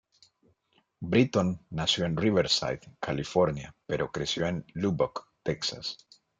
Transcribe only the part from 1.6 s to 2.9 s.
nació en Riverside,